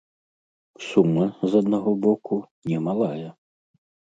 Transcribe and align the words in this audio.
Сума, 0.87 1.25
з 1.49 1.61
аднаго 1.65 1.91
боку, 2.07 2.41
немалая. 2.73 3.29